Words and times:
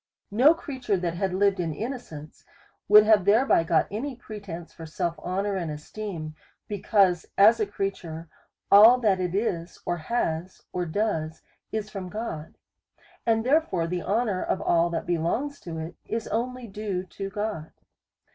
No 0.31 0.55
creature 0.55 0.97
that 0.97 1.13
had 1.13 1.31
lived 1.31 1.59
in 1.59 1.75
innocence, 1.75 2.43
would 2.87 3.03
have 3.03 3.23
thereby 3.23 3.63
got 3.63 3.85
any 3.91 4.15
pretence 4.15 4.73
for 4.73 4.87
self 4.87 5.13
honour 5.19 5.55
and 5.55 5.69
esteem; 5.69 6.33
because, 6.67 7.27
as 7.37 7.59
a 7.59 7.67
creature, 7.67 8.27
all 8.71 8.97
that 8.97 9.19
it 9.19 9.35
is, 9.35 9.77
or 9.85 9.97
has, 9.97 10.63
or 10.73 10.87
does, 10.87 11.43
is 11.71 11.91
from 11.91 12.09
God, 12.09 12.57
and 13.27 13.45
therefore 13.45 13.85
the 13.85 14.01
honour 14.01 14.41
of 14.41 14.59
all 14.59 14.89
that 14.89 15.05
belongs 15.05 15.59
to 15.59 15.77
it, 15.77 15.93
is 16.07 16.27
only 16.29 16.65
due 16.65 17.03
to 17.03 17.29
God. 17.29 17.71